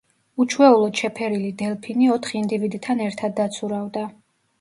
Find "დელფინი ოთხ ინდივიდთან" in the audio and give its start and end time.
1.59-3.05